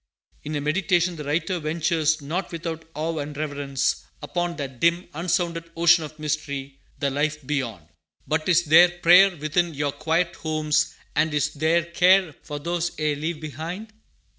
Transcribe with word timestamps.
In 0.41 0.55
A 0.55 0.61
Meditation, 0.61 1.15
the 1.15 1.23
writer 1.23 1.59
ventures, 1.59 2.21
not 2.23 2.51
without 2.51 2.85
awe 2.95 3.19
and 3.19 3.37
reverence, 3.37 4.03
upon 4.23 4.55
that 4.55 4.79
dim, 4.79 5.07
unsounded 5.13 5.65
ocean 5.77 6.03
of 6.03 6.17
mystery, 6.17 6.79
the 6.97 7.11
life 7.11 7.45
beyond: 7.45 7.85
"But 8.25 8.49
is 8.49 8.63
there 8.65 8.89
prayer 8.89 9.37
Within 9.37 9.75
your 9.75 9.91
quiet 9.91 10.37
homes, 10.37 10.95
and 11.15 11.31
is 11.35 11.53
there 11.53 11.83
care 11.83 12.33
For 12.41 12.57
those 12.57 12.97
ye 12.97 13.13
leave 13.13 13.39
behind? 13.39 13.93